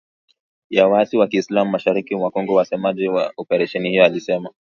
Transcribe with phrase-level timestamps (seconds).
[0.69, 4.49] Ya waasi wa kiislam mashariki mwa Kongo msemaji wa operesheni hiyo alisema.